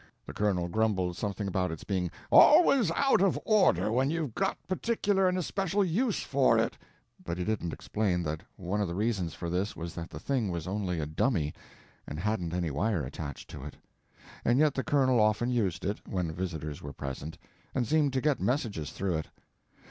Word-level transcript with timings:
The 0.25 0.33
Colonel 0.33 0.67
grumbled 0.67 1.15
something 1.15 1.47
about 1.47 1.69
its 1.69 1.83
being 1.83 2.09
"always 2.31 2.89
out 2.89 3.21
of 3.21 3.39
order 3.45 3.91
when 3.91 4.09
you've 4.09 4.33
got 4.33 4.57
particular 4.67 5.27
and 5.29 5.37
especial 5.37 5.85
use 5.85 6.23
for 6.23 6.57
it," 6.57 6.75
but 7.23 7.37
he 7.37 7.43
didn't 7.43 7.71
explain 7.71 8.23
that 8.23 8.41
one 8.55 8.81
of 8.81 8.87
the 8.87 8.95
reasons 8.95 9.35
for 9.35 9.47
this 9.47 9.75
was 9.75 9.93
that 9.93 10.09
the 10.09 10.19
thing 10.19 10.49
was 10.49 10.65
only 10.67 10.99
a 10.99 11.05
dummy 11.05 11.53
and 12.07 12.17
hadn't 12.19 12.51
any 12.51 12.71
wire 12.71 13.03
attached 13.05 13.47
to 13.51 13.63
it. 13.63 13.75
And 14.43 14.57
yet 14.57 14.73
the 14.73 14.83
Colonel 14.83 15.19
often 15.19 15.51
used 15.51 15.85
it—when 15.85 16.31
visitors 16.31 16.81
were 16.81 16.93
present—and 16.93 17.85
seemed 17.87 18.11
to 18.13 18.21
get 18.21 18.41
messages 18.41 18.89
through 18.91 19.17
it. 19.17 19.27